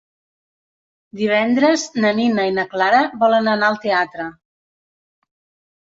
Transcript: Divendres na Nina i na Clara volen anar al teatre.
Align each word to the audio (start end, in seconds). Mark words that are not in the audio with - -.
Divendres 1.19 1.83
na 2.05 2.11
Nina 2.21 2.47
i 2.53 2.55
na 2.57 2.65
Clara 2.73 3.05
volen 3.25 3.53
anar 3.55 3.69
al 3.71 3.81
teatre. 3.87 4.29